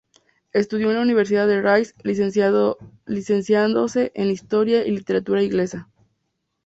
Estudió 0.51 0.89
en 0.89 0.95
la 0.95 1.03
Universidad 1.03 1.45
de 1.47 1.61
Rice, 1.61 1.93
licenciándose 3.05 4.11
en 4.15 4.29
Historia 4.31 4.83
y 4.83 4.89
Literatura 4.89 5.43
Inglesa. 5.43 5.89